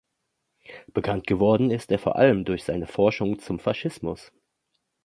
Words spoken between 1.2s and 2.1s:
geworden ist er